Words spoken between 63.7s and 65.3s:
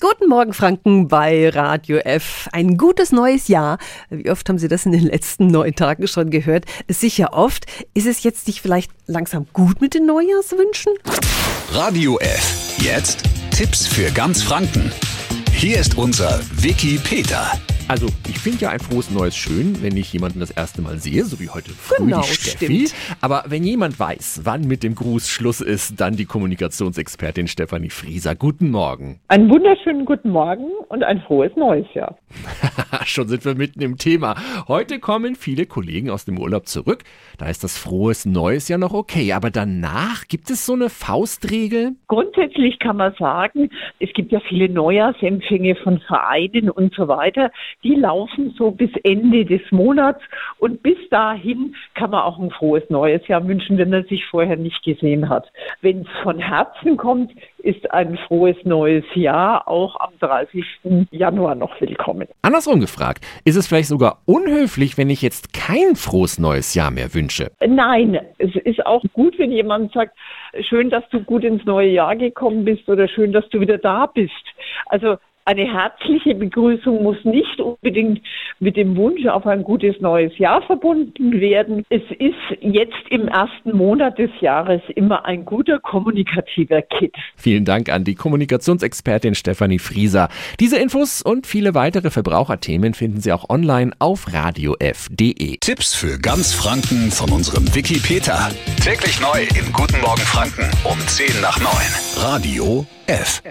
sogar unhöflich, wenn ich